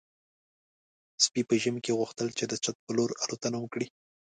سپي 1.23 1.41
په 1.47 1.55
ژمي 1.61 1.81
کې 1.85 1.97
غوښتل 1.99 2.27
چې 2.37 2.43
د 2.47 2.53
چت 2.63 2.77
په 2.85 2.91
لور 2.97 3.09
الوتنه 3.23 3.57
وکړي. 3.59 3.87